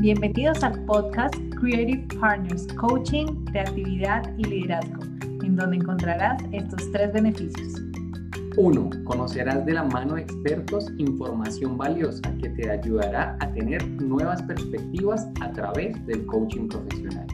[0.00, 5.02] Bienvenidos al podcast Creative Partners, Coaching, Creatividad y Liderazgo,
[5.44, 7.82] en donde encontrarás estos tres beneficios.
[8.56, 8.90] 1.
[9.04, 15.28] Conocerás de la mano de expertos información valiosa que te ayudará a tener nuevas perspectivas
[15.42, 17.26] a través del coaching profesional.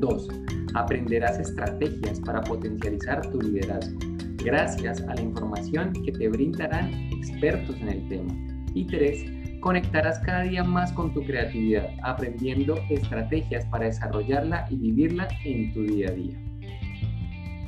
[0.00, 0.28] 2.
[0.74, 3.96] Aprenderás estrategias para potencializar tu liderazgo
[4.38, 8.34] gracias a la información que te brindarán expertos en el tema.
[8.74, 15.28] Y 3 conectarás cada día más con tu creatividad, aprendiendo estrategias para desarrollarla y vivirla
[15.44, 16.36] en tu día a día.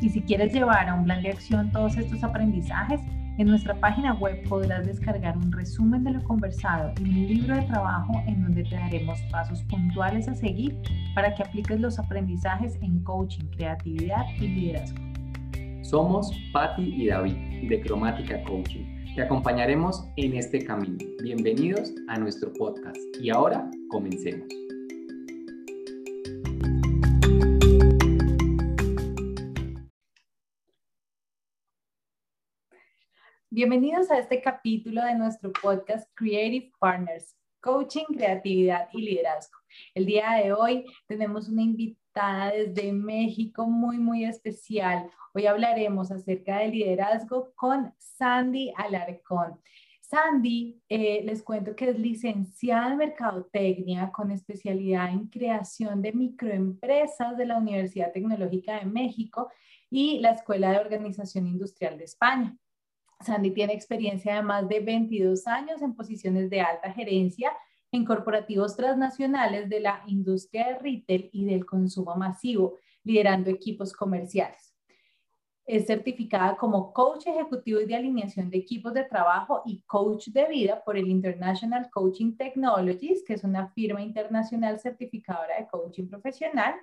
[0.00, 3.00] Y si quieres llevar a un plan de acción todos estos aprendizajes,
[3.38, 7.62] en nuestra página web podrás descargar un resumen de lo conversado y un libro de
[7.62, 10.76] trabajo en donde te daremos pasos puntuales a seguir
[11.14, 14.98] para que apliques los aprendizajes en coaching, creatividad y liderazgo.
[15.82, 20.98] Somos Patti y David de Cromática Coaching te acompañaremos en este camino.
[21.22, 24.48] Bienvenidos a nuestro podcast y ahora comencemos.
[33.50, 39.56] Bienvenidos a este capítulo de nuestro podcast Creative Partners, Coaching, Creatividad y Liderazgo.
[39.94, 45.10] El día de hoy tenemos una invitada desde México muy, muy especial.
[45.32, 49.60] Hoy hablaremos acerca del liderazgo con Sandy Alarcón.
[50.00, 57.36] Sandy, eh, les cuento que es licenciada en Mercadotecnia con especialidad en creación de microempresas
[57.36, 59.50] de la Universidad Tecnológica de México
[59.90, 62.56] y la Escuela de Organización Industrial de España.
[63.22, 67.50] Sandy tiene experiencia de más de 22 años en posiciones de alta gerencia
[67.94, 74.74] en corporativos transnacionales de la industria de retail y del consumo masivo, liderando equipos comerciales.
[75.64, 80.82] Es certificada como coach ejecutivo de alineación de equipos de trabajo y coach de vida
[80.84, 86.74] por el International Coaching Technologies, que es una firma internacional certificadora de coaching profesional.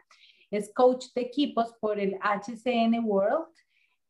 [0.50, 3.54] Es coach de equipos por el HCN World.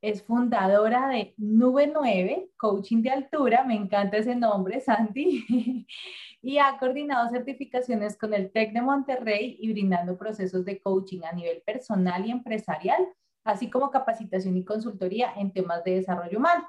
[0.02, 5.86] Es fundadora de Nube 9, Coaching de Altura, me encanta ese nombre, Sandy,
[6.42, 11.34] y ha coordinado certificaciones con el TEC de Monterrey y brindando procesos de coaching a
[11.34, 13.08] nivel personal y empresarial
[13.44, 16.68] así como capacitación y consultoría en temas de desarrollo humano.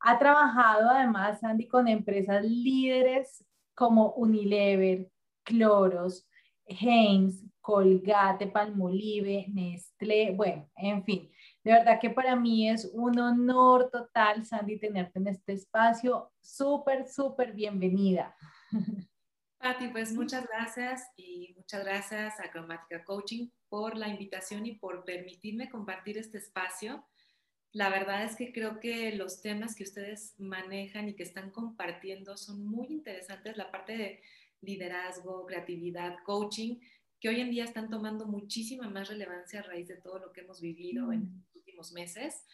[0.00, 5.10] Ha trabajado además, Andy, con empresas líderes como Unilever,
[5.42, 6.28] Cloros,
[6.66, 11.30] Heinz, Colgate, Palmolive, Nestlé, bueno, en fin.
[11.66, 16.30] De verdad que para mí es un honor total, Sandy, tenerte en este espacio.
[16.40, 18.36] Súper, súper bienvenida.
[19.58, 25.04] Pati, pues muchas gracias y muchas gracias a Cromática Coaching por la invitación y por
[25.04, 27.04] permitirme compartir este espacio.
[27.72, 32.36] La verdad es que creo que los temas que ustedes manejan y que están compartiendo
[32.36, 33.56] son muy interesantes.
[33.56, 34.22] La parte de
[34.60, 36.76] liderazgo, creatividad, coaching,
[37.20, 40.42] que hoy en día están tomando muchísima más relevancia a raíz de todo lo que
[40.42, 41.44] hemos vivido en mm.
[41.44, 42.44] los últimos meses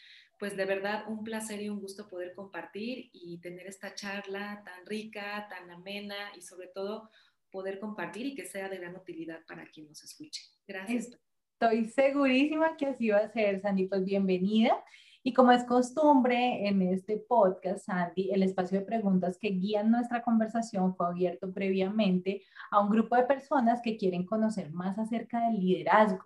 [0.43, 4.85] pues de verdad un placer y un gusto poder compartir y tener esta charla tan
[4.87, 7.11] rica, tan amena y sobre todo
[7.53, 10.43] poder compartir y que sea de gran utilidad para quien nos escuche.
[10.67, 11.17] Gracias.
[11.53, 14.85] Estoy segurísima que así va a ser, Sandy, pues bienvenida.
[15.25, 20.23] Y como es costumbre en este podcast, Sandy, el espacio de preguntas que guían nuestra
[20.23, 25.61] conversación fue abierto previamente a un grupo de personas que quieren conocer más acerca del
[25.61, 26.25] liderazgo.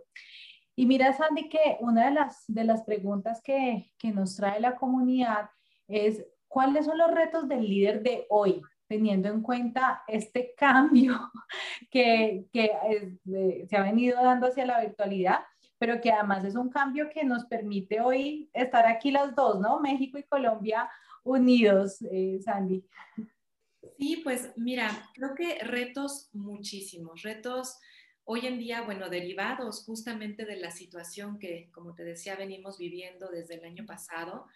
[0.75, 4.77] Y mira, Sandy, que una de las, de las preguntas que, que nos trae la
[4.77, 5.51] comunidad
[5.89, 8.63] es, ¿cuáles son los retos del líder de hoy?
[8.89, 11.33] teniendo en cuenta este cambio
[11.91, 12.71] que, que
[13.69, 15.41] se ha venido dando hacia la virtualidad,
[15.79, 19.81] pero que además es un cambio que nos permite hoy estar aquí las dos, ¿no?
[19.81, 20.89] México y Colombia
[21.25, 22.85] unidos, eh, Sandy.
[23.99, 27.79] Sí, pues mira, creo que retos muchísimos, retos
[28.29, 33.29] Hoy en día, bueno, derivados justamente de la situación que, como te decía, venimos viviendo
[33.29, 34.49] desde el año pasado,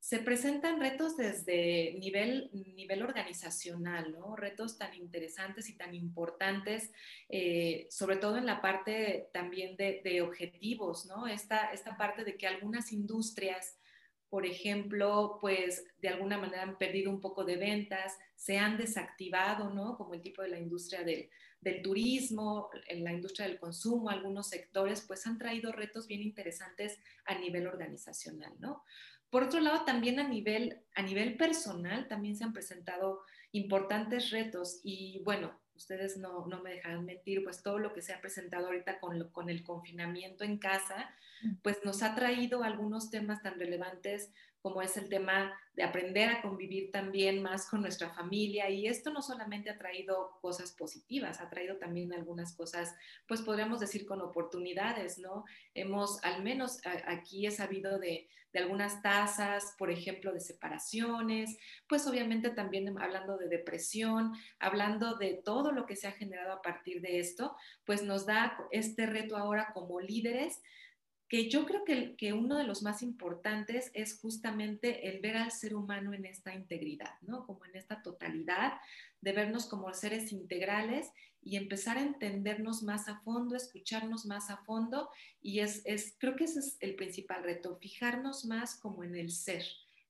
[0.00, 4.36] se presentan retos desde nivel, nivel organizacional, ¿no?
[4.36, 6.92] Retos tan interesantes y tan importantes,
[7.28, 11.26] eh, sobre todo en la parte también de, objetivos, ¿no?
[11.26, 13.78] Esta, esta parte de que algunas industrias,
[14.28, 19.70] por ejemplo, pues de alguna manera han perdido un poco de ventas, se han desactivado,
[19.70, 19.96] ¿no?
[19.96, 21.28] Como el tipo de la industria del
[21.66, 26.98] del turismo, en la industria del consumo, algunos sectores, pues han traído retos bien interesantes
[27.24, 28.84] a nivel organizacional, ¿no?
[29.30, 34.80] Por otro lado, también a nivel, a nivel personal, también se han presentado importantes retos
[34.82, 38.66] y bueno, ustedes no, no me dejarán mentir, pues todo lo que se ha presentado
[38.66, 41.10] ahorita con, con el confinamiento en casa,
[41.62, 46.42] pues nos ha traído algunos temas tan relevantes como es el tema de aprender a
[46.42, 48.68] convivir también más con nuestra familia.
[48.70, 52.94] Y esto no solamente ha traído cosas positivas, ha traído también algunas cosas,
[53.28, 55.44] pues podríamos decir con oportunidades, ¿no?
[55.74, 62.06] Hemos, al menos aquí he sabido de, de algunas tasas, por ejemplo, de separaciones, pues
[62.06, 67.02] obviamente también hablando de depresión, hablando de todo lo que se ha generado a partir
[67.02, 67.54] de esto,
[67.84, 70.62] pues nos da este reto ahora como líderes
[71.28, 75.50] que yo creo que, que, uno de los más importantes es justamente el ver al
[75.50, 77.46] ser humano en esta integridad, ¿no?
[77.46, 78.74] Como en esta totalidad,
[79.20, 81.10] de vernos como seres integrales
[81.42, 86.36] y empezar a entendernos más a fondo, escucharnos más a fondo y es, es creo
[86.36, 89.64] que ese es el principal reto, fijarnos más como en el ser,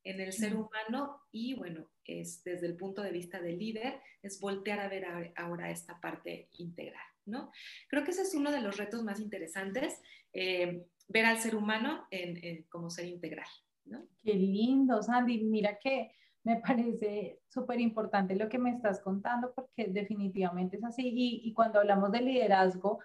[0.06, 4.41] en el ser humano y bueno, es desde el punto de vista del líder, es
[4.41, 5.06] voltear a ver
[5.37, 7.50] ahora esta parte integral, ¿no?
[7.88, 10.00] Creo que ese es uno de los retos más interesantes.
[10.32, 13.47] Eh, ver al ser humano en, como ser integral.
[13.85, 14.06] ¿no?
[14.23, 15.44] Qué lindo, Sandy.
[15.44, 16.12] Mira que
[16.44, 21.12] me parece súper importante lo que me estás contando porque definitivamente es así.
[21.14, 23.00] Y, cuando hablamos de liderazgo,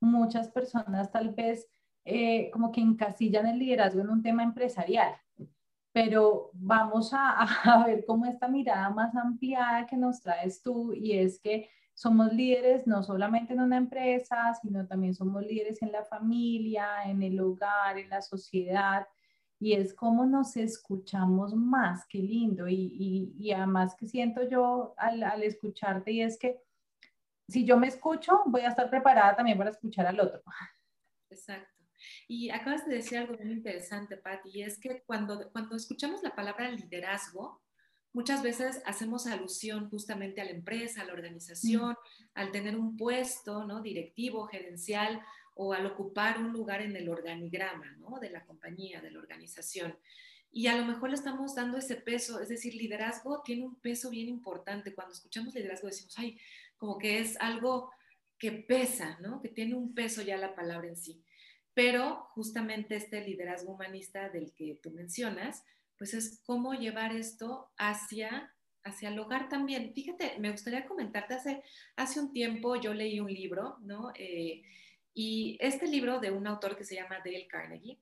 [0.00, 1.66] muchas personas tal vez
[2.04, 5.14] eh, como que encasillan el liderazgo en un tema empresarial.
[5.96, 11.40] Pero vamos a, ver cómo esta mirada más ampliada que nos traes tú y es
[11.40, 17.04] que somos líderes no solamente en una empresa, sino también somos líderes en la familia,
[17.06, 19.06] en el hogar, en la sociedad.
[19.58, 22.68] Y es como nos escuchamos más, qué lindo.
[22.68, 26.60] Y, y, además que siento yo al, al, escucharte y es que
[27.48, 30.42] si yo me escucho, voy a estar preparada también para escuchar al otro.
[31.30, 31.75] Exacto.
[32.28, 36.34] Y acabas de decir algo muy interesante, Patti, y es que cuando, cuando escuchamos la
[36.34, 37.62] palabra liderazgo,
[38.12, 41.96] muchas veces hacemos alusión justamente a la empresa, a la organización,
[42.34, 43.82] al tener un puesto ¿no?
[43.82, 45.20] directivo, gerencial
[45.54, 48.18] o al ocupar un lugar en el organigrama ¿no?
[48.18, 49.98] de la compañía, de la organización.
[50.50, 54.08] Y a lo mejor le estamos dando ese peso, es decir, liderazgo tiene un peso
[54.08, 54.94] bien importante.
[54.94, 56.38] Cuando escuchamos liderazgo decimos, ay,
[56.78, 57.90] como que es algo
[58.38, 59.42] que pesa, ¿no?
[59.42, 61.22] que tiene un peso ya la palabra en sí.
[61.76, 65.62] Pero justamente este liderazgo humanista del que tú mencionas,
[65.98, 68.50] pues es cómo llevar esto hacia,
[68.82, 69.92] hacia el hogar también.
[69.92, 71.62] Fíjate, me gustaría comentarte, hace,
[71.96, 74.10] hace un tiempo yo leí un libro, ¿no?
[74.14, 74.62] Eh,
[75.12, 78.00] y este libro de un autor que se llama Dale Carnegie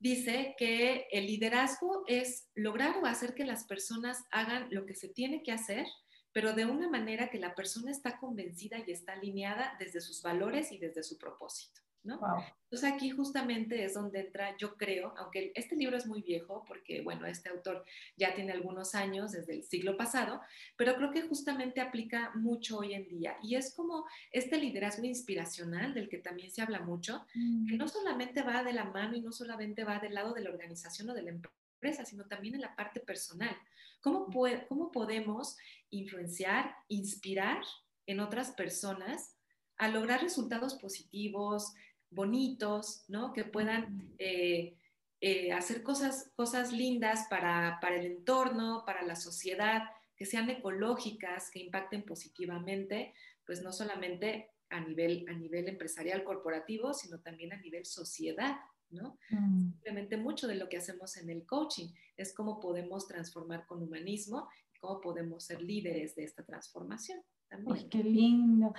[0.00, 5.08] dice que el liderazgo es lograr o hacer que las personas hagan lo que se
[5.08, 5.86] tiene que hacer,
[6.32, 10.72] pero de una manera que la persona está convencida y está alineada desde sus valores
[10.72, 11.82] y desde su propósito.
[12.04, 12.20] ¿No?
[12.64, 17.02] Entonces aquí justamente es donde entra, yo creo, aunque este libro es muy viejo, porque
[17.02, 17.84] bueno, este autor
[18.16, 20.40] ya tiene algunos años, desde el siglo pasado,
[20.76, 23.36] pero creo que justamente aplica mucho hoy en día.
[23.42, 27.88] Y es como este liderazgo inspiracional del que también se habla mucho, que no mm.
[27.88, 31.14] solamente va de la mano y no solamente va del lado de la organización o
[31.14, 33.56] de la empresa, sino también en la parte personal.
[34.00, 35.56] ¿Cómo, puede, cómo podemos
[35.90, 37.62] influenciar, inspirar
[38.06, 39.36] en otras personas
[39.76, 41.74] a lograr resultados positivos,
[42.12, 43.32] bonitos, ¿no?
[43.32, 44.76] Que puedan eh,
[45.20, 49.82] eh, hacer cosas, cosas lindas para, para, el entorno, para la sociedad,
[50.16, 53.14] que sean ecológicas, que impacten positivamente,
[53.46, 58.56] pues no solamente a nivel, a nivel empresarial corporativo, sino también a nivel sociedad,
[58.90, 59.18] ¿no?
[59.30, 59.72] Mm.
[59.72, 64.48] Simplemente mucho de lo que hacemos en el coaching es cómo podemos transformar con humanismo
[64.74, 67.22] y cómo podemos ser líderes de esta transformación.
[67.64, 68.74] Uy, qué lindo.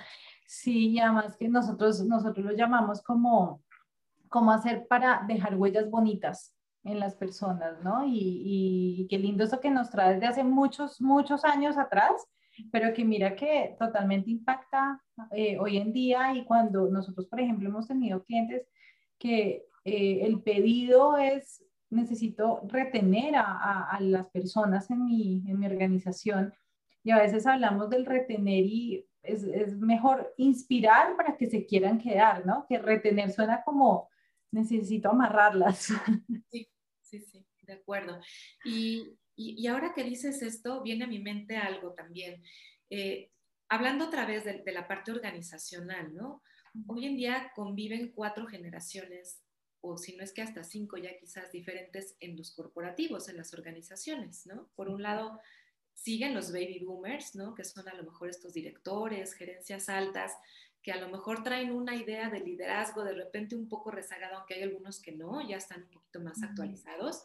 [0.46, 3.62] Sí, y además que nosotros, nosotros lo llamamos como,
[4.28, 6.54] como hacer para dejar huellas bonitas
[6.84, 8.04] en las personas, ¿no?
[8.04, 8.42] Y,
[9.00, 12.12] y, qué lindo eso que nos trae desde hace muchos, muchos años atrás,
[12.70, 15.02] pero que mira que totalmente impacta
[15.32, 18.68] eh, hoy en día y cuando nosotros, por ejemplo, hemos tenido clientes
[19.18, 25.66] que eh, el pedido es, necesito retener a, a, las personas en mi, en mi
[25.66, 26.52] organización
[27.04, 31.98] y a veces hablamos del retener y es, es, mejor inspirar para que se quieran
[31.98, 32.66] quedar, ¿no?
[32.66, 34.08] Que retener suena como
[34.50, 35.88] necesito amarrarlas.
[36.50, 36.68] Sí,
[37.02, 38.18] sí, sí, de acuerdo.
[38.64, 42.42] Y, y, ahora que dices esto, viene a mi mente algo también.
[42.90, 43.30] Eh,
[43.68, 46.42] hablando otra vez de, de, la parte organizacional, ¿no?
[46.86, 49.42] Hoy en día conviven cuatro generaciones,
[49.80, 53.52] o si no es que hasta cinco ya quizás diferentes en los corporativos, en las
[53.52, 54.70] organizaciones, ¿no?
[54.74, 55.40] Por un lado,
[55.94, 57.54] siguen los baby boomers, ¿no?
[57.54, 60.32] Que son a lo mejor estos directores, gerencias altas,
[60.82, 64.54] que a lo mejor traen una idea de liderazgo de repente un poco rezagada, aunque
[64.54, 67.24] hay algunos que no, ya están un poquito más actualizados.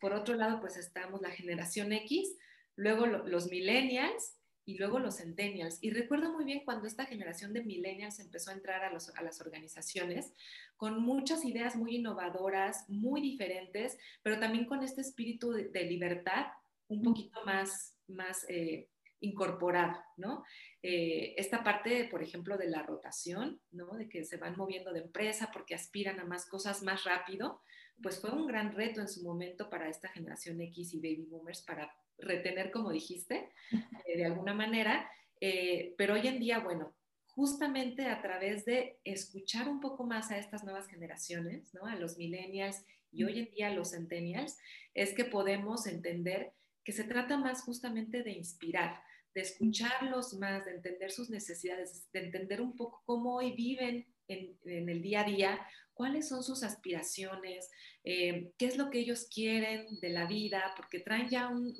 [0.00, 2.36] Por otro lado, pues estamos la generación X,
[2.74, 5.78] luego los millennials y luego los centennials.
[5.80, 9.40] Y recuerdo muy bien cuando esta generación de millennials empezó a entrar a, a, las
[9.40, 10.32] organizaciones
[10.76, 16.46] con muchas ideas muy innovadoras, muy diferentes, pero también con este espíritu de, libertad
[16.88, 18.88] un poquito más, más eh,
[19.20, 20.44] incorporado, ¿no?
[20.82, 23.96] Eh, esta parte, por ejemplo, de la rotación, ¿no?
[23.96, 27.62] De que se van moviendo de empresa porque aspiran a más cosas más rápido,
[28.02, 31.62] pues fue un gran reto en su momento para esta generación X y baby boomers
[31.62, 33.50] para retener, como dijiste,
[34.06, 35.10] eh, de alguna manera.
[35.40, 36.94] Eh, pero hoy en día, bueno,
[37.26, 41.86] justamente a través de escuchar un poco más a estas nuevas generaciones, ¿no?
[41.86, 44.58] A los millennials y hoy en día a los centennials,
[44.92, 46.52] es que podemos entender
[46.86, 49.02] que se trata más justamente de inspirar,
[49.34, 54.56] de escucharlos más, de entender sus necesidades, de entender un poco cómo hoy viven en,
[54.64, 57.68] el día a día, cuáles son sus aspiraciones,
[58.04, 61.74] eh, qué es lo que ellos quieren de la vida, porque traen ya un,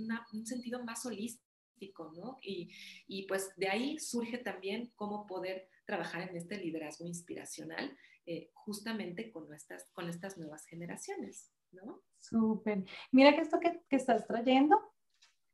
[0.45, 2.39] sentido más holístico, ¿no?
[2.43, 7.97] Y, pues de ahí surge también cómo poder trabajar en este liderazgo inspiracional
[8.27, 12.03] eh, justamente con, nuestras, con estas nuevas generaciones, ¿no?
[12.19, 12.83] Súper.
[13.13, 14.96] Mira que esto que, que estás trayendo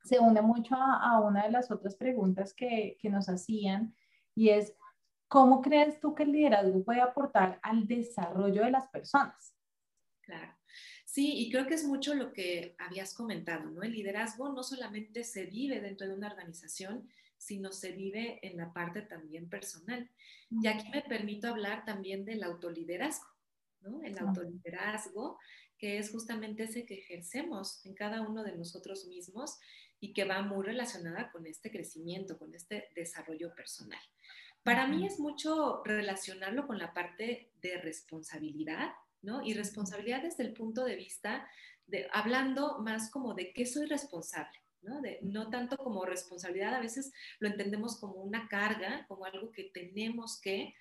[0.05, 3.95] se une mucho a, una de las otras preguntas que, que, nos hacían
[4.35, 4.75] y es,
[5.29, 9.55] ¿cómo crees tú que el liderazgo puede aportar al desarrollo de las personas?
[10.23, 10.53] Claro.
[11.05, 13.83] Sí, y creo que es mucho lo que habías comentado, ¿no?
[13.83, 17.07] El liderazgo no solamente se vive dentro de una organización,
[17.37, 20.09] sino se vive en la parte también personal.
[20.49, 23.27] Y aquí me permito hablar también del autoliderazgo,
[23.83, 24.03] ¿no?
[24.03, 25.39] El autoliderazgo,
[25.77, 29.59] que es justamente ese que ejercemos en cada uno de nosotros mismos
[30.03, 34.01] y que va muy relacionada con este crecimiento, con este desarrollo personal.
[34.65, 38.91] Para mí es mucho relacionarlo con la parte de responsabilidad,
[39.23, 39.45] ¿no?
[39.45, 41.49] Y responsabilidad desde el punto de vista
[41.87, 45.01] de, hablando más como de qué soy responsable, ¿no?
[45.01, 49.71] De, no tanto como responsabilidad, a veces lo entendemos como una carga, como algo que
[49.73, 50.75] tenemos que,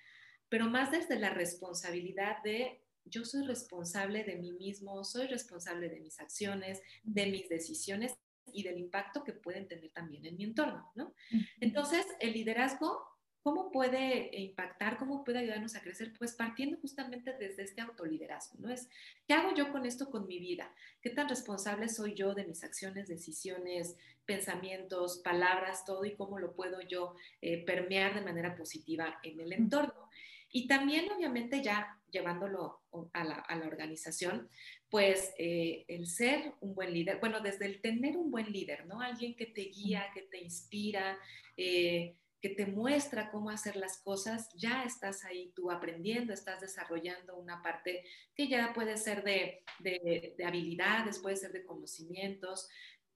[0.48, 6.00] pero más desde la responsabilidad de yo soy responsable de mí mismo, soy responsable de
[6.00, 8.16] mis acciones, de mis decisiones
[8.52, 11.14] y del impacto que pueden tener también en mi entorno, ¿no?
[11.60, 13.02] Entonces, el liderazgo,
[13.42, 14.98] ¿cómo puede impactar?
[14.98, 16.12] ¿Cómo puede ayudarnos a crecer?
[16.18, 18.70] Pues partiendo justamente desde este autoliderazgo, ¿no?
[18.70, 18.88] Es,
[19.26, 20.72] ¿qué hago yo con esto con mi vida?
[21.00, 26.54] ¿Qué tan responsable soy yo de mis acciones, decisiones, pensamientos, palabras, todo y cómo lo
[26.54, 30.08] puedo yo eh, permear de manera positiva en el entorno?
[30.54, 32.82] Y también, obviamente, ya llevándolo
[33.14, 34.50] a la, a la organización,
[34.92, 39.00] pues eh, el ser un buen líder, bueno, desde el tener un buen líder, ¿no?
[39.00, 41.18] Alguien que te guía, que te inspira,
[41.56, 47.36] eh, que te muestra cómo hacer las cosas, ya estás ahí tú aprendiendo, estás desarrollando
[47.36, 52.68] una parte que ya puede ser de, de, de habilidades, puede ser de conocimientos,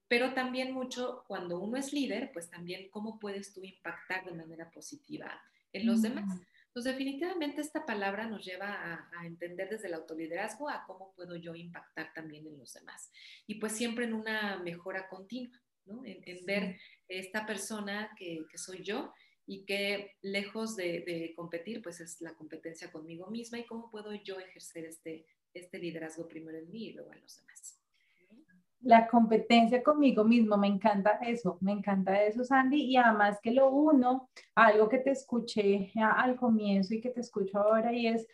[0.09, 4.71] pero también mucho cuando uno es líder, pues también cómo puedes tú impactar de manera
[4.71, 5.43] positiva
[5.75, 6.41] en los demás.
[6.77, 11.55] Pues definitivamente esta palabra nos lleva a, entender desde el autoliderazgo a cómo puedo yo
[11.55, 13.11] impactar también en los demás.
[13.47, 16.03] Y pues siempre en una mejora continua, ¿no?
[16.05, 16.79] En, ver
[17.09, 19.15] esta persona que, soy yo
[19.47, 24.39] y que lejos de, competir, pues es la competencia conmigo misma y cómo puedo yo
[24.39, 27.76] ejercer este, este liderazgo primero en mí y luego en los demás
[28.87, 33.69] la competencia conmigo mismo, me encanta eso, me encanta eso, Sandy, y además que lo
[33.71, 38.29] uno, algo que te escuché al comienzo y que te escucho ahora, y es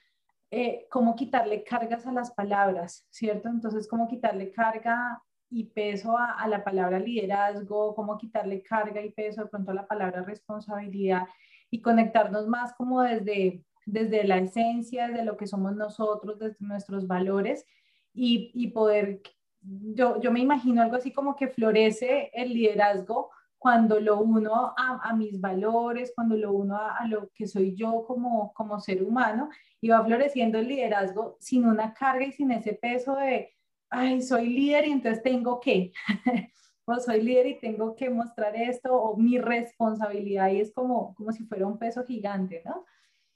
[0.51, 3.49] eh, cómo quitarle cargas a las palabras, ¿cierto?
[3.49, 9.43] Entonces, cómo quitarle carga y peso a, la palabra liderazgo, cómo quitarle carga y peso
[9.43, 11.27] de pronto a la palabra responsabilidad
[11.71, 17.07] y conectarnos más como desde, desde la esencia, de lo que somos nosotros, desde nuestros
[17.07, 17.65] valores
[18.13, 19.23] y, y poder
[19.63, 23.31] yo, yo me imagino algo así como que florece el liderazgo
[23.63, 28.53] cuando lo uno a, mis valores, cuando lo uno a, lo que soy yo como,
[28.55, 29.51] como ser humano,
[29.81, 33.55] y va floreciendo el liderazgo sin una carga y sin ese peso de,
[33.89, 35.93] ay, soy líder y entonces tengo que,
[36.87, 41.31] o soy líder y tengo que mostrar esto, o mi responsabilidad, y es como, como
[41.31, 42.85] si fuera un peso gigante, ¿no?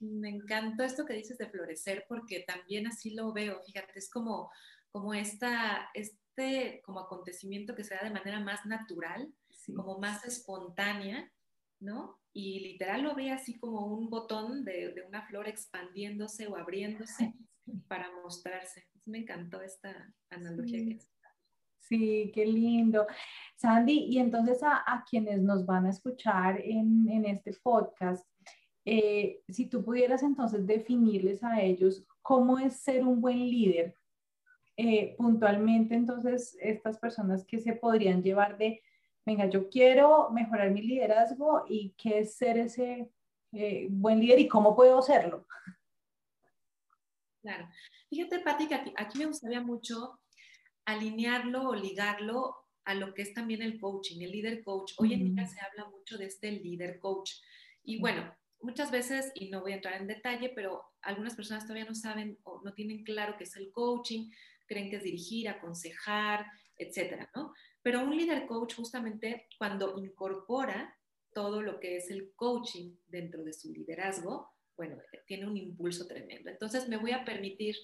[0.00, 4.50] Me encanta esto que dices de florecer, porque también así lo veo, fíjate, es como
[4.92, 9.32] como esta, este como acontecimiento que se da de manera más natural,
[9.74, 11.30] como más espontánea,
[11.80, 12.20] ¿no?
[12.32, 17.34] Y literal lo ve así como un botón de, de una flor expandiéndose o abriéndose
[17.88, 18.86] para mostrarse.
[19.04, 20.88] Me encantó esta analogía sí.
[20.88, 20.98] que
[21.88, 23.06] Sí, qué lindo.
[23.56, 28.26] Sandy, y entonces a, a quienes nos van a escuchar en, en este podcast,
[28.84, 33.94] eh, si tú pudieras entonces definirles a ellos cómo es ser un buen líder,
[34.76, 38.82] eh, puntualmente entonces estas personas que se podrían llevar de,
[39.24, 43.10] venga, yo quiero mejorar mi liderazgo y qué es ser ese
[43.52, 45.46] eh, buen líder y cómo puedo serlo.
[47.40, 47.68] Claro.
[48.10, 50.20] Fíjate, Pati, que aquí, me gustaría mucho
[50.84, 54.92] alinearlo o ligarlo a lo que es también el coaching, el líder coach.
[54.98, 57.32] Hoy en día se habla mucho de este líder coach.
[57.82, 58.30] Y bueno,
[58.60, 62.38] muchas veces, y no voy a entrar en detalle, pero algunas personas todavía no saben
[62.42, 64.30] o no tienen claro qué es el coaching,
[64.66, 66.46] creen que es dirigir, aconsejar,
[66.76, 67.54] etcétera, ¿no?
[67.82, 70.96] Pero un líder coach justamente cuando incorpora
[71.32, 74.96] todo lo que es el coaching dentro de su liderazgo, bueno,
[75.26, 76.50] tiene un impulso tremendo.
[76.50, 77.76] Entonces me voy a permitir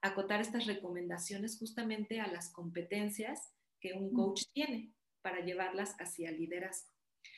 [0.00, 4.92] acotar estas recomendaciones justamente a las competencias que un coach tiene
[5.22, 6.92] para llevarlas hacia liderazgo.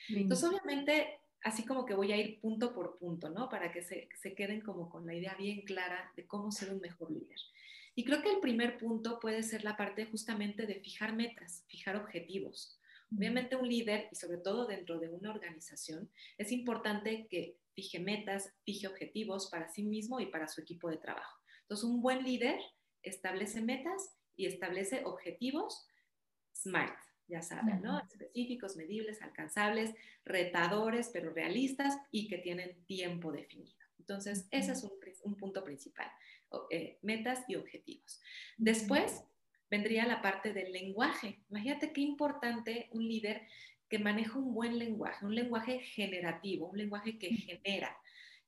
[0.09, 3.49] Entonces, obviamente, así como que voy a ir punto por punto, ¿no?
[3.49, 6.80] Para que se, se, queden como con la idea bien clara de cómo ser un
[6.80, 7.38] mejor líder.
[7.94, 11.97] Y creo que el primer punto puede ser la parte justamente de fijar metas, fijar
[11.97, 12.78] objetivos.
[13.16, 18.52] Obviamente un líder, y sobre todo dentro de una organización, es importante que fije metas,
[18.64, 21.40] fije objetivos para sí mismo y para su equipo de trabajo.
[21.62, 22.59] Entonces, un buen líder
[23.02, 25.88] establece metas y establece objetivos
[26.52, 28.00] SMART, ya saben, ¿no?
[28.00, 29.94] Específicos, medibles, alcanzables,
[30.25, 33.78] retadores, pero realistas y que tienen tiempo definido.
[33.99, 34.85] Entonces, ese es
[35.23, 36.11] un, punto principal,
[36.71, 38.21] eh, metas y objetivos.
[38.57, 39.25] Después
[39.71, 41.40] vendría la parte del lenguaje.
[41.49, 43.42] Imagínate qué importante un líder
[43.88, 47.97] que maneja un buen lenguaje, un lenguaje generativo, un lenguaje que genera,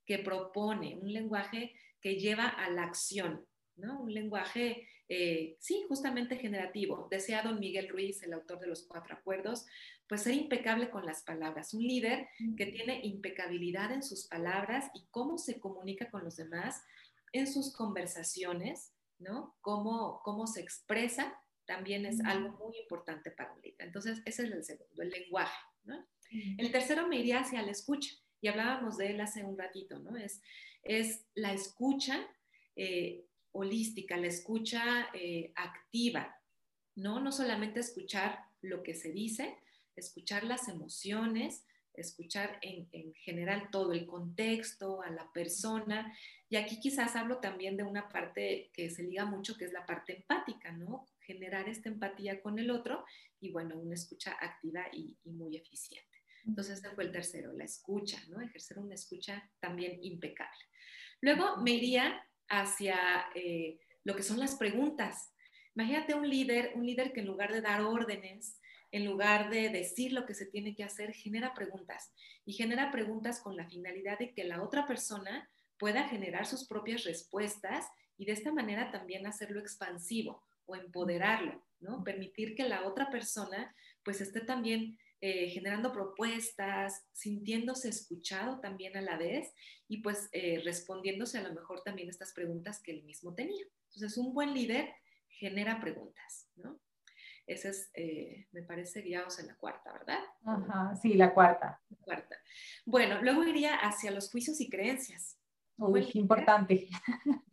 [0.04, 3.44] que propone, un lenguaje que lleva a la acción,
[3.76, 4.02] ¿no?
[4.02, 7.08] Un lenguaje, eh, sí, justamente generativo.
[7.10, 9.66] Decía don Miguel Ruiz, el autor de los cuatro acuerdos,
[10.08, 11.74] pues ser impecable con las palabras.
[11.74, 16.82] Un líder que tiene impecabilidad en sus palabras y cómo se comunica con los demás
[17.32, 19.56] en sus conversaciones, ¿no?
[19.60, 23.76] Cómo, cómo se expresa también es algo muy importante para líder.
[23.86, 26.06] Entonces, ese es el segundo, el lenguaje, ¿no?
[26.30, 28.10] El tercero me iría hacia la escucha,
[28.40, 30.16] y hablábamos de él hace un ratito, ¿no?
[30.16, 30.42] Es,
[30.82, 32.26] es la escucha
[32.74, 36.36] eh, holística, la escucha eh, activa,
[36.96, 37.20] ¿no?
[37.20, 39.56] No solamente escuchar lo que se dice,
[39.94, 46.16] escuchar las emociones, escuchar en, en, general todo el contexto, a la persona.
[46.48, 49.86] Y aquí quizás hablo también de una parte que se liga mucho, que es la
[49.86, 51.08] parte empática, ¿no?
[51.20, 53.04] Generar esta empatía con el otro
[53.40, 56.08] y, bueno, una escucha activa y, muy eficiente.
[56.46, 58.40] Entonces, ese fue el tercero, la escucha, ¿no?
[58.40, 60.64] Ejercer una escucha también impecable.
[61.20, 65.32] Luego me iría hacia eh, lo que son las preguntas.
[65.74, 68.60] Imagínate un líder, un líder que en lugar de dar órdenes,
[68.92, 72.12] en lugar de decir lo que se tiene que hacer, genera preguntas
[72.44, 77.04] y genera preguntas con la finalidad de que la otra persona pueda generar sus propias
[77.04, 77.86] respuestas
[78.18, 82.04] y de esta manera también hacerlo expansivo o empoderarlo, ¿no?
[82.04, 83.74] Permitir que la otra persona
[84.04, 89.54] pues esté también eh, generando propuestas, sintiéndose escuchado también a la vez
[89.88, 93.64] y pues eh, respondiéndose a lo mejor también estas preguntas que él mismo tenía.
[93.94, 94.92] Entonces, un buen líder
[95.28, 96.78] genera preguntas, ¿no?
[97.46, 100.20] Esa es, eh, me parece, guiados en la cuarta, ¿verdad?
[100.44, 101.80] Ajá, sí, la cuarta.
[102.02, 102.36] cuarta.
[102.86, 105.38] Bueno, luego iría hacia los juicios y creencias.
[105.76, 106.88] Muy importante.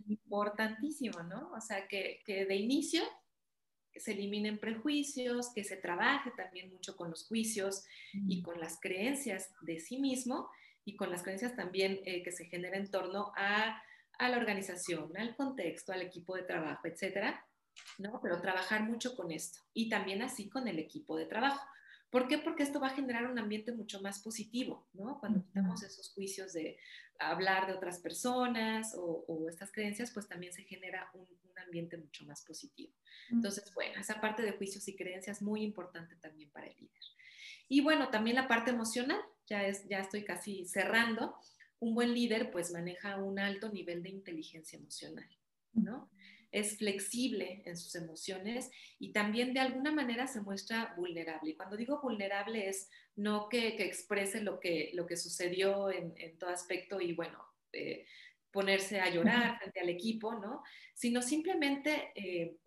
[0.07, 1.51] Importantísimo, ¿no?
[1.53, 3.01] O sea, que, que de inicio
[3.95, 9.51] se eliminen prejuicios, que se trabaje también mucho con los juicios y con las creencias
[9.61, 10.49] de sí mismo
[10.85, 13.81] y con las creencias también eh, que se genera en torno a,
[14.17, 17.45] a, la organización, al contexto, al equipo de trabajo, etcétera,
[17.97, 18.19] ¿no?
[18.21, 21.65] Pero trabajar mucho con esto y también así con el equipo de trabajo.
[22.09, 22.39] ¿Por qué?
[22.39, 25.19] Porque esto va a generar un ambiente mucho más positivo, ¿no?
[25.19, 26.77] Cuando quitamos esos juicios de
[27.19, 31.27] hablar de otras personas o, estas creencias, pues también se genera un,
[31.65, 32.93] ambiente mucho más positivo.
[33.29, 37.03] Entonces, bueno, esa parte de juicios y creencias muy importante también para el líder.
[37.67, 41.37] Y bueno, también la parte emocional, ya, es, ya estoy casi cerrando.
[41.79, 45.29] Un buen líder pues maneja un alto nivel de inteligencia emocional,
[45.73, 46.09] ¿no?
[46.51, 51.51] Es flexible en sus emociones y también de alguna manera se muestra vulnerable.
[51.51, 56.49] Y cuando digo vulnerable es no que, exprese lo que, lo que sucedió en, todo
[56.49, 58.05] aspecto y bueno, eh,
[58.51, 60.63] ponerse a llorar frente al equipo, ¿no?
[60.95, 62.57] Sino simplemente eh,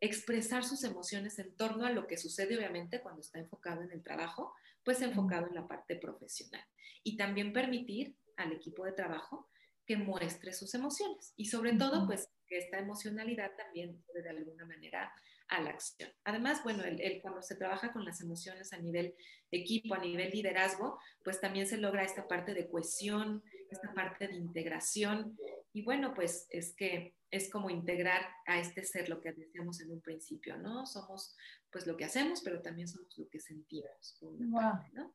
[0.00, 4.02] expresar sus emociones en torno a lo que sucede obviamente cuando está enfocado en el
[4.02, 4.54] trabajo,
[4.84, 6.64] pues enfocado en la parte profesional.
[7.02, 9.50] Y también permitir al equipo de trabajo
[9.88, 14.66] que muestre sus emociones y sobre todo pues que esta emocionalidad también puede de alguna
[14.66, 15.10] manera
[15.48, 16.10] a la acción.
[16.24, 19.14] Además, bueno, el, cuando se trabaja con las emociones a nivel
[19.50, 24.36] equipo, a nivel liderazgo, pues también se logra esta parte de cohesión, esta parte de
[24.36, 25.38] integración
[25.72, 29.90] Y bueno, pues es que es como integrar a este ser lo que decíamos en
[29.90, 30.84] un principio, ¿no?
[30.84, 31.34] Somos
[31.70, 34.18] pues lo que hacemos, pero también somos lo que sentimos.
[34.20, 35.14] ¿no?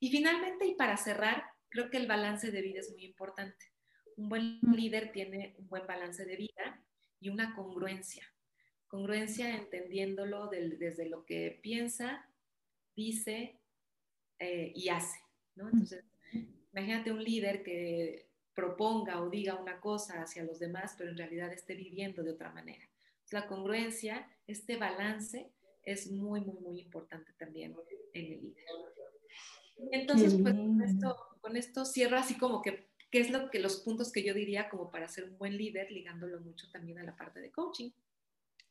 [0.00, 3.77] Y finalmente, y para cerrar, creo que el balance de vida es muy importante.
[4.18, 6.84] Un buen líder tiene un buen balance de vida
[7.20, 8.26] y una congruencia.
[8.88, 12.28] Congruencia entendiéndolo desde lo que piensa,
[12.96, 13.60] dice
[14.40, 15.18] eh, y hace.
[15.54, 15.68] ¿no?
[15.68, 16.04] Entonces,
[16.72, 21.52] imagínate un líder que proponga o diga una cosa hacia los demás, pero en realidad
[21.52, 22.84] esté viviendo de otra manera.
[23.30, 25.52] La congruencia, este balance,
[25.84, 27.76] es muy, muy, muy importante también
[28.14, 28.64] en el líder.
[29.92, 33.78] Entonces, pues con esto, con esto cierro así como que, ¿qué es lo que los
[33.78, 37.16] puntos que yo diría como para ser un buen líder, ligándolo mucho también a la
[37.16, 37.90] parte de coaching?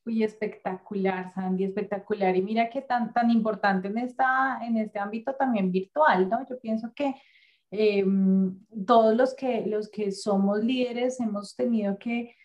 [0.05, 2.35] Uy, espectacular, Sandy, espectacular.
[2.35, 6.45] Y mira qué tan, tan importante en, esta, en este ámbito también virtual, ¿no?
[6.47, 7.13] Yo pienso que
[7.71, 12.35] em, todos los que, los que somos líderes hemos tenido que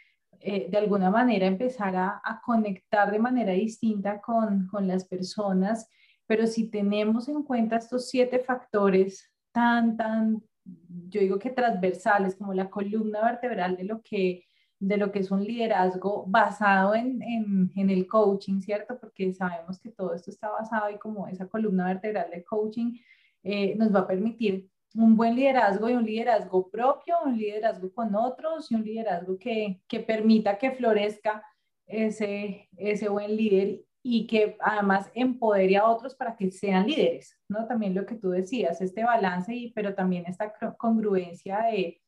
[0.40, 5.88] eh, de alguna manera empezar a, a, conectar de manera distinta con, con las personas
[6.32, 12.54] pero si tenemos en cuenta estos siete factores tan, tan, yo digo que transversales, como
[12.54, 14.44] la columna vertebral de lo que,
[14.78, 18.98] de lo que es un liderazgo basado en, en, en el coaching, ¿cierto?
[18.98, 22.98] Porque sabemos que todo esto está basado y como esa columna vertebral de coaching
[23.42, 28.14] eh, nos va a permitir un buen liderazgo y un liderazgo propio, un liderazgo con
[28.14, 31.42] otros y un liderazgo que, que permita que florezca
[31.86, 37.66] ese, ese buen líder y que además empodere a otros para que sean líderes, ¿no?
[37.66, 42.02] También lo que tú decías, este balance, y, pero también esta congruencia de,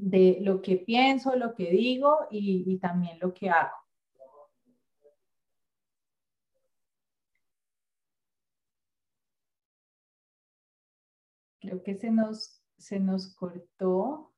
[0.00, 3.76] de lo que pienso, lo que digo y, también lo que hago.
[11.60, 14.32] Creo que se nos, se nos cortó.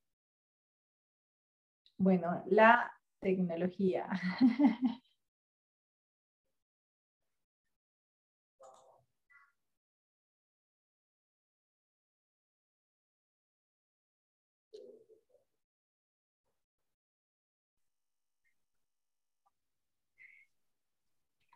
[1.97, 4.09] Bueno, la tecnología.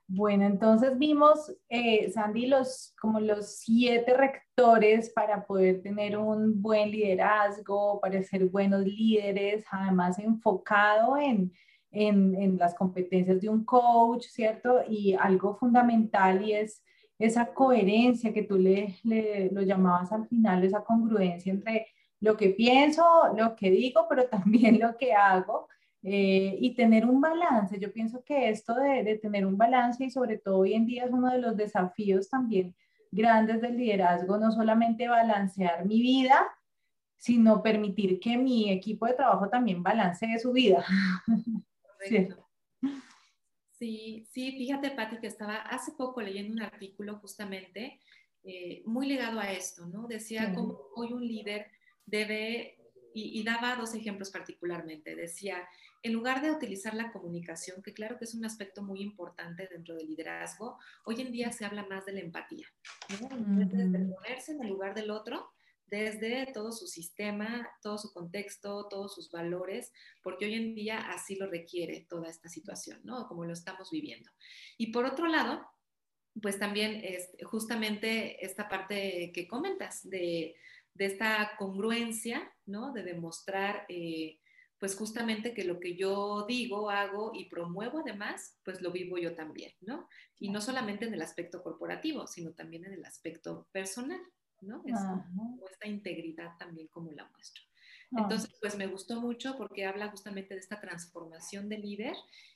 [0.08, 6.92] Bueno, entonces vimos, eh, Sandy, los, como los siete rectores para poder tener un buen
[6.92, 11.52] liderazgo, para ser buenos líderes, además enfocado en,
[11.90, 14.82] en, las competencias de un coach, ¿cierto?
[14.88, 16.84] Y algo fundamental y es
[17.18, 21.88] esa coherencia que tú le, le, lo llamabas al final, esa congruencia entre
[22.20, 23.04] lo que pienso,
[23.36, 25.68] lo que digo, pero también lo que hago.
[26.02, 27.80] Eh, y tener un balance.
[27.80, 31.04] Yo pienso que esto de, de, tener un balance y sobre todo hoy en día
[31.04, 32.76] es uno de los desafíos también
[33.10, 36.46] grandes del liderazgo, no solamente balancear mi vida,
[37.16, 40.84] sino permitir que mi equipo de trabajo también balancee su vida.
[43.78, 48.00] Sí, sí, fíjate, Pati, que estaba hace poco leyendo un artículo justamente
[48.42, 50.06] eh, muy ligado a esto, ¿no?
[50.06, 51.66] Decía cómo hoy un líder
[52.06, 52.78] debe,
[53.12, 55.68] y, y, daba dos ejemplos particularmente, decía,
[56.06, 59.96] en lugar de utilizar la comunicación, que claro que es un aspecto muy importante dentro
[59.96, 62.66] del liderazgo, hoy en día se habla más de la empatía,
[63.08, 65.50] desde ponerse en el lugar del otro,
[65.86, 69.92] desde todo su sistema, todo su contexto, todos sus valores,
[70.22, 73.26] porque hoy en día así lo requiere toda esta situación, ¿no?
[73.26, 74.30] Como lo estamos viviendo.
[74.78, 75.66] Y por otro lado,
[76.40, 80.54] pues también es justamente esta parte que comentas de,
[80.98, 82.92] esta congruencia, ¿no?
[82.92, 83.86] De demostrar...
[83.88, 84.38] Eh,
[84.78, 89.34] pues justamente que lo que yo digo, hago y promuevo además, pues lo vivo yo
[89.34, 90.08] también, ¿no?
[90.38, 94.20] Y no solamente en el aspecto corporativo, sino también en el aspecto personal,
[94.60, 94.82] ¿no?
[94.86, 94.98] Es
[95.70, 97.62] esta integridad también como la muestro.
[98.12, 102.14] Entonces, pues me gustó mucho porque habla justamente de esta transformación de líder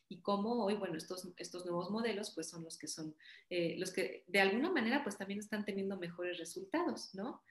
[0.08, 3.16] y cómo hoy, bueno, estos, estos nuevos modelos pues son los que son,
[3.48, 7.42] eh, los que de alguna manera pues también están teniendo mejores resultados, ¿no?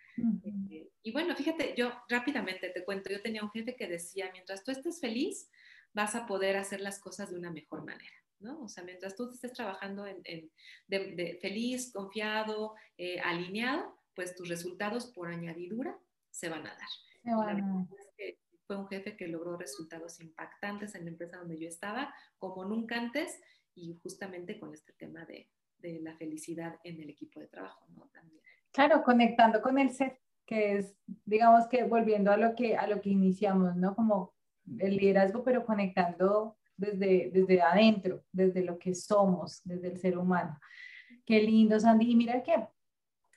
[0.69, 4.63] Eh, y bueno, fíjate, yo rápidamente te cuento, yo tenía un jefe que decía, mientras
[4.63, 5.49] tú estés feliz,
[5.93, 8.13] vas a poder hacer las cosas de una mejor manera.
[8.39, 8.61] ¿no?
[8.63, 10.51] O sea, mientras tú estés trabajando en,
[10.87, 15.97] de, feliz, confiado, eh, alineado, pues tus resultados por añadidura
[16.29, 16.89] se van a dar.
[18.65, 22.97] fue un jefe que logró resultados impactantes en la empresa donde yo estaba, como nunca
[22.97, 23.39] antes,
[23.75, 28.07] y justamente con este tema de, de la felicidad en el equipo de trabajo, ¿no?
[28.13, 28.41] También.
[28.79, 33.01] Claro, conectando con el ser, que es, digamos que volviendo a lo que, a lo
[33.01, 33.93] que iniciamos, ¿no?
[33.93, 34.33] Como
[34.77, 40.57] el liderazgo, pero conectando desde, desde adentro, desde lo que somos, desde el ser humano.
[41.25, 42.11] Qué lindo, Sandy.
[42.11, 42.53] Y mira que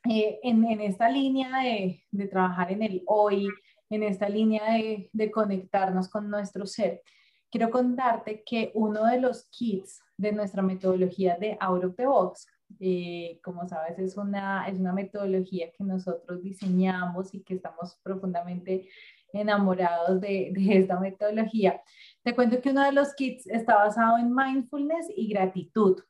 [0.08, 3.48] eh, en, en, esta línea de, de, trabajar en el hoy,
[3.90, 7.02] en esta línea de, de conectarnos con nuestro ser,
[7.50, 12.46] quiero contarte que uno de los kits de nuestra metodología de Out of the Box,
[12.80, 18.88] eh, como sabes, es una, es una metodología que nosotros diseñamos y que estamos profundamente
[19.32, 21.80] enamorados de, de esta metodología.
[22.22, 26.02] Te cuento que uno de los kits está basado en mindfulness y gratitud.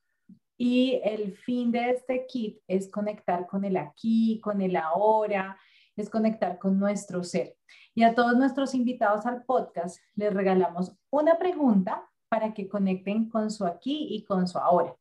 [0.58, 5.58] Y el fin de este kit es conectar con el aquí, con el ahora,
[5.96, 7.56] es conectar con nuestro ser.
[7.94, 13.50] Y a todos nuestros invitados al podcast les regalamos una pregunta para que conecten con
[13.50, 14.96] su aquí y con su ahora.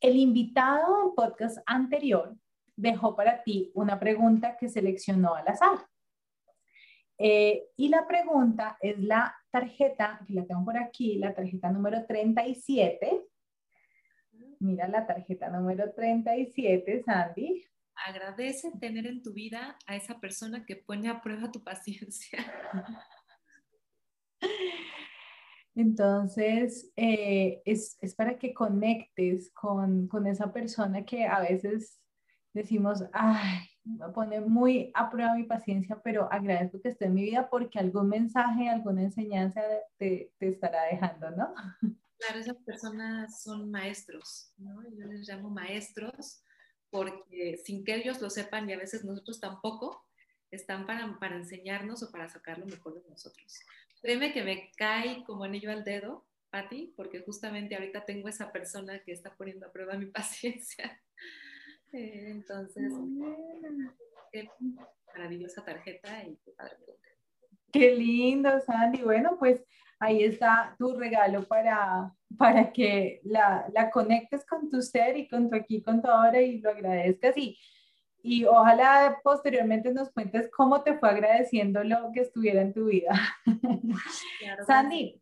[0.00, 2.34] El invitado del podcast anterior
[2.74, 5.86] dejó para ti una pregunta que seleccionó al azar.
[7.18, 12.06] Eh, y la pregunta es la tarjeta, que la tengo por aquí, la tarjeta número
[12.06, 13.26] 37.
[14.60, 17.62] Mira la tarjeta número 37, Sandy.
[18.06, 22.38] Agradece tener en tu vida a esa persona que pone a prueba tu paciencia.
[25.74, 32.00] Entonces, eh, es, es, para que conectes con, con, esa persona que a veces
[32.52, 37.22] decimos, ay, me pone muy a prueba mi paciencia, pero agradezco que esté en mi
[37.22, 39.62] vida porque algún mensaje, alguna enseñanza
[39.96, 41.54] te, te estará dejando, ¿no?
[42.20, 44.82] Claro, esas personas son maestros, ¿no?
[44.90, 46.44] Yo les llamo maestros
[46.90, 50.04] porque sin que ellos lo sepan y a veces nosotros tampoco,
[50.50, 53.60] están para, para enseñarnos o para sacar lo mejor de nosotros.
[54.02, 59.02] Créeme que me cae como anillo al dedo, Patti, porque justamente ahorita tengo esa persona
[59.04, 61.00] que está poniendo a prueba mi paciencia.
[61.92, 62.92] Eh, entonces,
[64.32, 64.48] qué
[65.14, 66.76] maravillosa tarjeta y qué padre
[67.72, 69.02] Qué lindo, Sandy.
[69.02, 69.64] Bueno, pues
[70.00, 75.48] ahí está tu regalo para, para que la, la, conectes con tu ser y con
[75.48, 77.36] tu aquí, con tu ahora y lo agradezcas.
[77.36, 77.58] Y,
[78.22, 83.12] y ojalá posteriormente nos cuentes cómo te fue agradeciendo lo que estuviera en tu vida.
[84.66, 85.20] Sandy,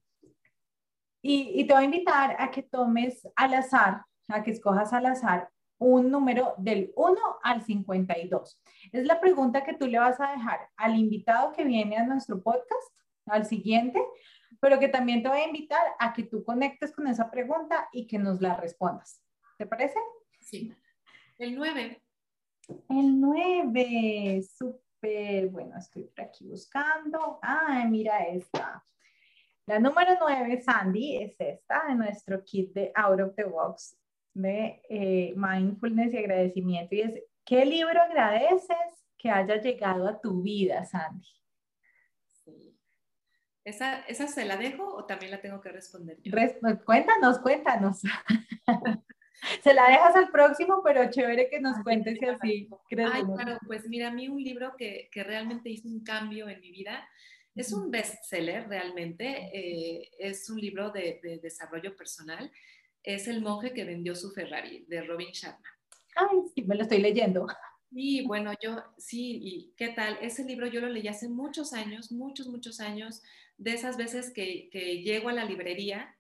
[1.22, 5.06] y, y, te voy a invitar a que tomes al azar, a que escojas al
[5.06, 8.61] azar un número del 1 al 52.
[8.92, 12.42] Es la pregunta que tú le vas a dejar al invitado que viene a nuestro
[12.42, 12.92] podcast,
[13.26, 14.00] al siguiente,
[14.61, 18.06] pero que también te voy a invitar a que tú conectes con esa pregunta y
[18.06, 19.22] que nos la respondas.
[19.56, 19.98] ¿Te parece?
[20.40, 20.74] Sí.
[21.38, 22.02] El 9.
[22.88, 25.48] El 9, súper.
[25.48, 27.38] Bueno, estoy por aquí buscando.
[27.42, 28.85] Ah, mira esta.
[29.66, 33.98] La número 9, Sandy, es esta de nuestro kit de Out of the Box
[34.35, 36.94] de eh, mindfulness y agradecimiento.
[36.94, 41.26] Y es, ¿qué libro agradeces que haya llegado a tu vida, Sandy?
[43.64, 46.33] ¿Esa, ¿Esa se la dejo o también la tengo que responder yo?
[46.87, 48.00] cuéntanos, cuéntanos.
[49.62, 52.68] Se la dejas al próximo, pero chévere que nos cuentes y así.
[52.90, 56.61] Ay, claro, pues mira, a mí un libro que, que, realmente hizo un cambio en
[56.61, 57.09] mi vida,
[57.55, 62.51] es un bestseller realmente, eh, es un libro de, de, desarrollo personal,
[63.03, 65.66] es El monje que vendió su Ferrari, de Robin Sharma.
[66.16, 67.46] Ay, sí, me lo estoy leyendo.
[67.90, 70.18] Y bueno, yo sí, ¿y qué tal?
[70.20, 73.22] Ese libro yo lo leí hace muchos años, muchos, muchos años,
[73.57, 76.14] de esas veces que, que llego a la librería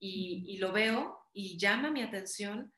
[0.00, 2.72] y, y lo veo y llama mi atención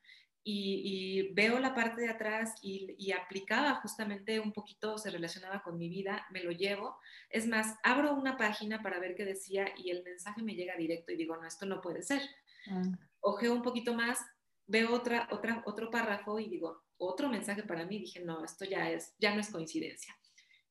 [0.46, 5.88] y, veo la parte de atrás y, aplicaba justamente un poquito, se relacionaba con mi
[5.88, 6.98] vida, me lo llevo.
[7.30, 11.12] Es más, abro una página para ver qué decía y el mensaje me llega directo
[11.12, 12.20] y digo, no, esto no puede ser.
[12.70, 12.82] Ah.
[13.20, 14.18] Ojeo un poquito más,
[14.66, 17.98] veo otra, otra, otro párrafo y digo, otro mensaje para mí.
[17.98, 20.14] Dije, no, esto ya, es, ya no es coincidencia.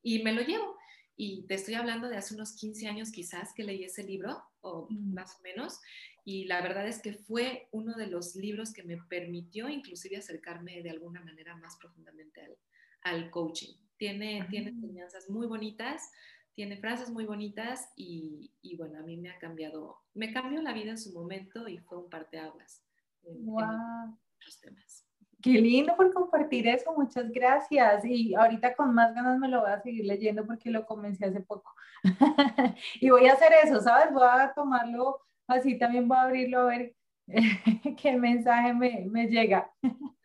[0.04, 0.78] Y me lo llevo.
[1.16, 4.88] Y te estoy hablando de hace unos 15 años quizás que leí ese libro, o
[4.90, 5.14] mm.
[5.14, 5.80] más o menos,
[6.26, 10.82] y la verdad es que fue uno de los libros que me permitió inclusive acercarme
[10.82, 12.58] de alguna manera más profundamente al,
[13.02, 13.76] al coaching.
[13.98, 14.74] Tiene, tiene ah.
[14.74, 16.10] enseñanzas muy bonitas,
[16.54, 20.74] tiene frases muy bonitas y, y, bueno, a mí me ha cambiado, me cambió la
[20.74, 22.84] vida en su momento y fue un parteaguas
[23.24, 23.62] en, wow.
[23.62, 24.18] en
[24.62, 25.03] temas.
[25.44, 28.06] Qué lindo por compartir eso, muchas gracias.
[28.06, 31.42] Y ahorita con más ganas me lo voy a seguir leyendo porque lo comencé hace
[31.42, 31.72] poco.
[33.02, 34.14] y voy a hacer eso, ¿sabes?
[34.14, 36.96] Voy a tomarlo así también voy a abrirlo a ver
[37.98, 39.72] qué mensaje me, me llega.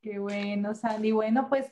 [0.00, 1.12] qué, bueno, Sandy.
[1.12, 1.70] Bueno, pues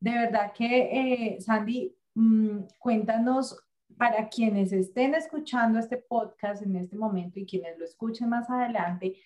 [0.00, 3.60] de verdad que, eh, Sandy, mm, cuéntanos
[3.96, 9.16] para quienes estén escuchando este podcast en este momento y quienes lo escuchen más adelante,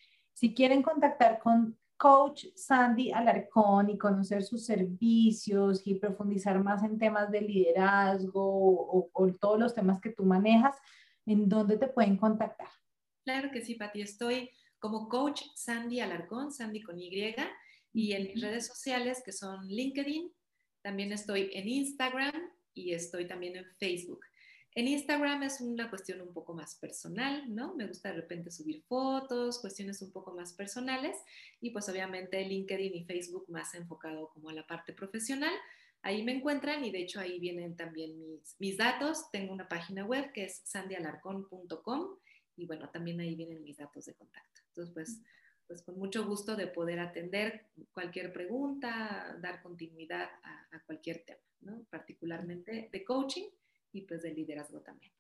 [0.41, 6.97] si quieren contactar con coach Sandy Alarcón y conocer sus servicios y profundizar más en
[6.99, 10.75] temas de liderazgo o, todos los temas que tú manejas,
[11.27, 12.69] ¿en dónde te pueden contactar?
[13.23, 14.01] Claro que sí, Pati.
[14.01, 17.11] Estoy como coach Sandy Alarcón, Sandy con Y,
[17.93, 20.33] y en mis redes sociales que son LinkedIn,
[20.81, 22.33] También estoy en Instagram
[22.73, 24.21] y estoy también en Facebook.
[24.75, 27.75] En Instagram es una cuestión un poco más personal, ¿no?
[27.75, 31.17] Me gusta de repente subir fotos, cuestiones un poco más personales
[31.61, 35.53] y pues obviamente LinkedIn y Facebook más enfocado como a la parte profesional.
[36.03, 39.29] Ahí me encuentran y de hecho ahí vienen también mis, mis datos.
[39.33, 42.17] Tengo una página web que es sandyalarcón.com
[42.57, 44.61] y bueno, también ahí vienen mis datos de contacto.
[44.69, 45.21] Entonces pues,
[45.67, 51.43] pues con mucho gusto de poder atender cualquier pregunta, dar continuidad a, a cualquier tema,
[51.61, 51.85] ¿no?
[51.91, 53.49] Particularmente de coaching
[53.93, 55.13] y pues de liderazgo también.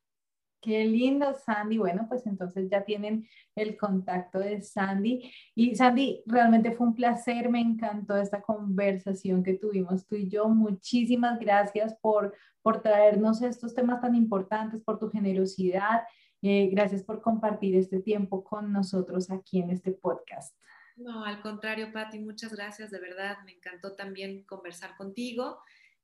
[0.61, 1.79] Qué lindo, Sandy.
[1.79, 5.33] Bueno, pues entonces ya tienen el contacto de Sandy.
[5.55, 10.49] Y Sandy, realmente fue un placer, me encantó esta conversación que tuvimos tú y yo.
[10.51, 16.03] Muchísimas gracias por, por traernos estos temas tan importantes, por tu generosidad.
[16.43, 20.55] Eh, gracias por compartir este tiempo con nosotros aquí en este podcast.
[20.97, 23.39] No, al contrario, Patti, muchas gracias, de verdad.
[23.47, 25.59] Me encantó también conversar contigo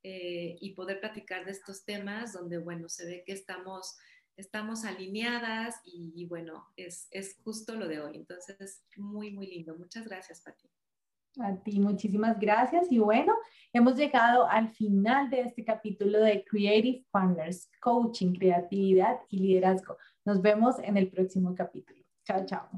[0.08, 3.98] eh, y poder platicar de estos temas donde, bueno, se ve que estamos,
[4.36, 8.14] estamos alineadas y, bueno, es, es, justo lo de hoy.
[8.14, 9.76] Entonces, muy, muy lindo.
[9.76, 10.70] Muchas gracias, Pati.
[11.40, 12.86] A ti, muchísimas gracias.
[12.88, 13.34] Y bueno,
[13.72, 19.96] hemos llegado al final de este capítulo de Creative Partners, Coaching, Creatividad y Liderazgo.
[20.24, 22.00] Nos vemos en el próximo capítulo.
[22.24, 22.68] Chao, chao.